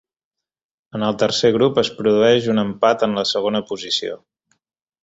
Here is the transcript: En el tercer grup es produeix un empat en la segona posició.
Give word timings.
En 0.99 1.05
el 1.09 1.19
tercer 1.25 1.51
grup 1.57 1.77
es 1.83 1.93
produeix 1.99 2.49
un 2.55 2.63
empat 2.65 3.07
en 3.11 3.17
la 3.21 3.29
segona 3.35 3.67
posició. 3.71 4.21